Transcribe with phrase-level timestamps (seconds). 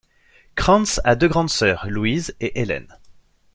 [0.55, 2.87] Kranz a deux grandes sœurs, Louise et Helen.